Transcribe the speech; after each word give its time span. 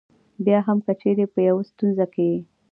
بیا 0.45 0.59
هم 0.67 0.77
که 0.85 0.93
چېرې 1.01 1.25
په 1.33 1.39
یوې 1.47 1.63
ستونزه 1.71 2.05
کې 2.13 2.25
یې. 2.31 2.39